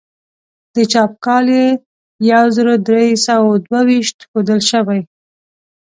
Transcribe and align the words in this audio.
د 0.75 0.77
چاپ 0.91 1.11
کال 1.25 1.45
یې 1.57 1.65
یو 2.31 2.45
زر 2.55 2.67
درې 2.87 3.05
سوه 3.25 3.51
دوه 3.65 3.81
ویشت 3.89 4.17
ښودل 4.29 4.59
شوی. 4.71 5.01